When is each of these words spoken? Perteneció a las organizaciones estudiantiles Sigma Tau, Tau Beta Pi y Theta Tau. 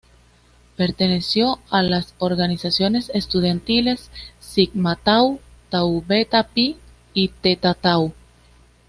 Perteneció 0.77 1.59
a 1.69 1.83
las 1.83 2.15
organizaciones 2.17 3.11
estudiantiles 3.13 4.09
Sigma 4.39 4.95
Tau, 4.95 5.39
Tau 5.69 6.03
Beta 6.07 6.41
Pi 6.47 6.77
y 7.13 7.27
Theta 7.27 7.75
Tau. 7.75 8.11